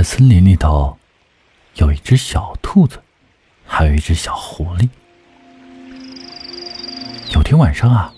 [0.00, 0.96] 在森林里头，
[1.74, 2.98] 有一只小兔子，
[3.66, 4.88] 还有一只小狐狸。
[7.34, 8.10] 有天晚上啊，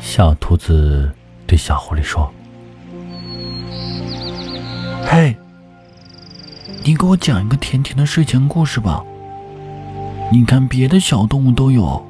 [0.00, 1.10] 小兔子
[1.48, 2.32] 对小狐狸说
[5.04, 5.36] ：“嘿，
[6.84, 9.04] 你给我讲一个甜甜的睡前故事吧。
[10.30, 12.06] 你看别的小动物都有。”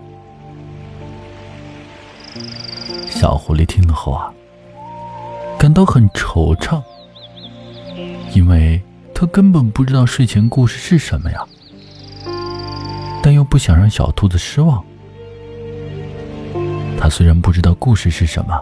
[3.09, 4.31] 小狐狸听了后啊，
[5.59, 6.83] 感到很惆怅，
[8.41, 8.81] 因为
[9.15, 11.45] 他根本不知道睡前故事是什么呀，
[13.23, 14.83] 但又不想让小兔子失望。
[16.99, 18.59] 他虽然不知道故事是什么，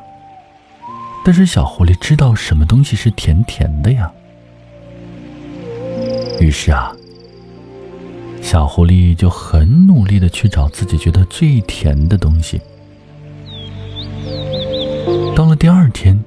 [1.24, 4.10] 但是小狐狸知道什么东西是甜甜的呀。
[6.41, 6.92] 于是啊，
[8.42, 12.60] 小狐狸就很努力的去找自己觉得最甜的东西。
[15.36, 16.20] 到了第二天，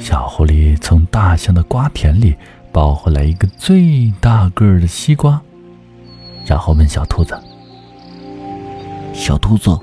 [0.00, 2.34] 小狐狸从大象的瓜田里
[2.72, 5.40] 抱回来一个最大个儿的西瓜，
[6.44, 7.38] 然后问小兔子
[9.14, 9.78] ：“小兔子，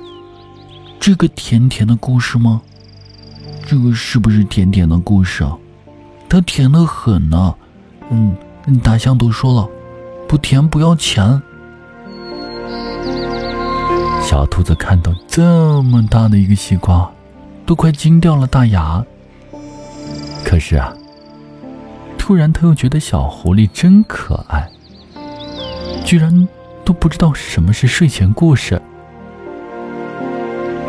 [0.99, 2.61] 这个甜甜的故事吗？
[3.65, 5.57] 这个是不是甜甜的故事啊？
[6.29, 7.55] 它甜的很呢。
[8.09, 8.35] 嗯，
[8.83, 9.69] 大象都说了，
[10.27, 11.41] 不甜不要钱。”
[14.21, 17.09] 小兔子看到这么大的一个西瓜。
[17.65, 19.01] 都快惊掉了大牙。
[20.43, 20.95] 可是啊，
[22.17, 24.69] 突然他又觉得小狐狸真可爱，
[26.05, 26.47] 居然
[26.85, 28.79] 都不知道什么是睡前故事。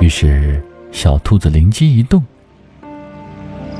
[0.00, 2.22] 于是小兔子灵机一动，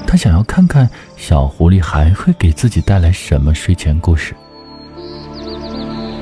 [0.06, 4.34] 他想要看看小狐狸还会给自己带来什么睡前故事。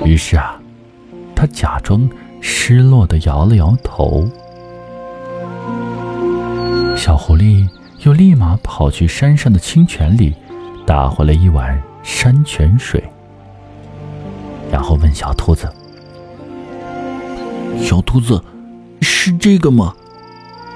[0.04, 0.60] 于是啊，
[1.36, 2.08] 他假装
[2.40, 4.28] 失落的摇了摇头。
[6.96, 7.68] 小狐狸
[8.02, 10.34] 又立马跑去山上的清泉里，
[10.84, 13.02] 打回了一碗山泉水，
[14.72, 15.72] 然后问小兔子
[17.80, 18.42] ：“小兔子，
[19.00, 19.94] 是这个吗？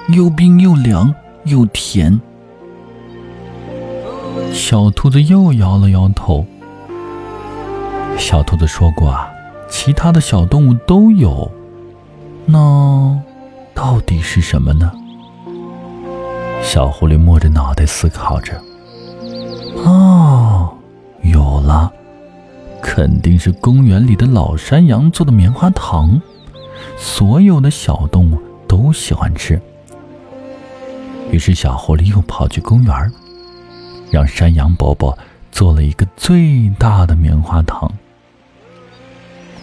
[0.09, 2.17] 又冰又凉又甜。”
[4.53, 6.45] 小兔子又摇了摇头。
[8.17, 9.29] 小兔子说过啊，
[9.69, 11.51] 其他的小动物都有，
[12.45, 13.21] 那
[13.73, 14.93] 到底是什么呢？
[16.63, 18.61] 小狐狸摸着脑袋思考着
[19.83, 20.77] ：“哦，
[21.23, 21.91] 有了，
[22.81, 26.21] 肯定是公园里的老山羊做的棉花糖，
[26.95, 29.59] 所有的小动物都喜欢吃。”
[31.31, 33.11] 于是，小狐狸又跑去公园，
[34.11, 35.17] 让山羊伯伯
[35.51, 37.91] 做了一个最大的棉花糖。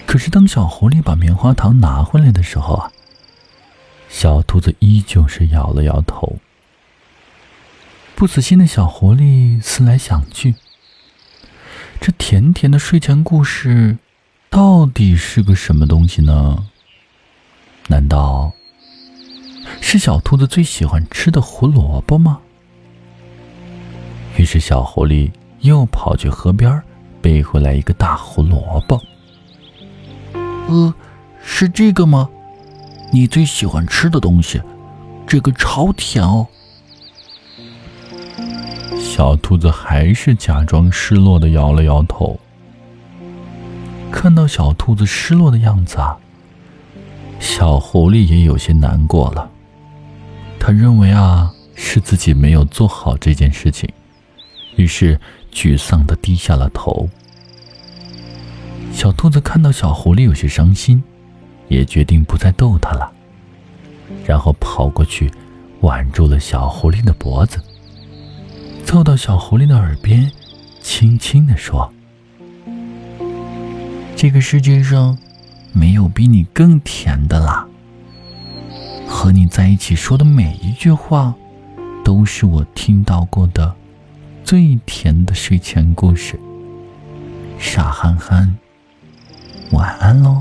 [0.05, 2.91] 可是，当小狐狸把棉花糖拿回来的时候啊，
[4.09, 6.37] 小兔子依旧是摇了摇头。
[8.17, 10.55] 不死心的小狐狸思来想去，
[12.01, 13.99] 这甜甜的睡前故事
[14.49, 16.69] 到底是个什么东西呢？
[17.89, 18.53] 难道
[19.81, 22.39] 是小兔子最喜欢吃的胡萝卜吗？
[24.37, 26.81] 于是小狐狸又跑去河边
[27.21, 29.03] 背回来一个大胡萝卜。
[30.69, 30.95] 呃，
[31.43, 32.31] 是这个吗？
[33.13, 34.63] 你最喜欢吃的东西，
[35.27, 36.47] 这个超甜哦。
[39.17, 42.37] 小兔子还是假装失落的摇了摇头。
[44.11, 46.19] 看到小兔子失落的样子啊，
[47.39, 49.49] 小狐狸也有些难过了。
[50.59, 53.89] 他认为啊，是自己没有做好这件事情，
[54.75, 55.21] 于是
[55.53, 57.09] 沮丧的低下了头。
[58.93, 61.01] 小兔子看到小狐狸有些伤心，
[61.69, 63.13] 也决定不再逗它了，
[64.27, 65.31] 然后跑过去，
[65.83, 67.61] 挽住了小狐狸的脖子。
[68.95, 70.31] 凑到小狐狸的耳边，
[70.81, 71.93] 轻轻地说
[74.15, 75.19] ：“这个世界上，
[75.73, 77.67] 没有比你更甜的啦。
[79.09, 81.35] 和你在一起说的每一句话，
[82.05, 83.75] 都是我听到过的
[84.45, 86.39] 最甜的睡前故事。
[87.59, 88.57] 傻憨憨，
[89.73, 90.41] 晚安喽。”